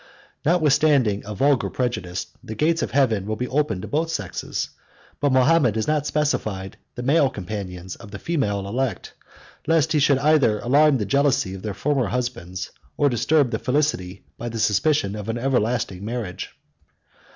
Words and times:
Notwithstanding 0.43 1.21
a 1.27 1.35
vulgar 1.35 1.69
prejudice, 1.69 2.25
the 2.43 2.55
gates 2.55 2.81
of 2.81 2.89
heaven 2.89 3.27
will 3.27 3.35
be 3.35 3.47
open 3.47 3.81
to 3.81 3.87
both 3.87 4.09
sexes; 4.09 4.71
but 5.19 5.31
Mahomet 5.31 5.75
has 5.75 5.87
not 5.87 6.07
specified 6.07 6.77
the 6.95 7.03
male 7.03 7.29
companions 7.29 7.95
of 7.97 8.09
the 8.09 8.17
female 8.17 8.67
elect, 8.67 9.13
lest 9.67 9.91
he 9.93 9.99
should 9.99 10.17
either 10.17 10.57
alarm 10.61 10.97
the 10.97 11.05
jealousy 11.05 11.53
of 11.53 11.61
their 11.61 11.75
former 11.75 12.07
husbands, 12.07 12.71
or 12.97 13.09
disturb 13.09 13.51
their 13.51 13.59
felicity, 13.59 14.25
by 14.39 14.49
the 14.49 14.57
suspicion 14.57 15.15
of 15.15 15.29
an 15.29 15.37
everlasting 15.37 16.03
marriage. 16.03 16.49